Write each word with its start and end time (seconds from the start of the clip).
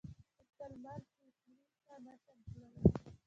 اوس 0.37 0.49
د 0.57 0.61
لمر 0.73 0.99
ټیکلي 1.17 1.57
ته 1.85 1.95
نه 2.05 2.13
شم 2.23 2.37
کتلی. 2.45 2.81